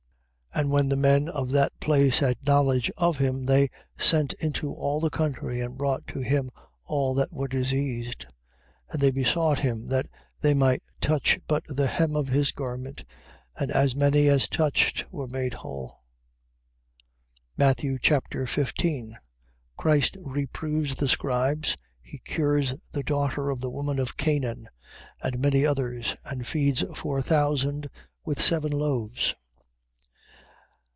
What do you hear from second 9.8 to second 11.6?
that they might touch